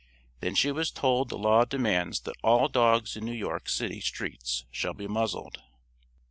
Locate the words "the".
1.29-1.37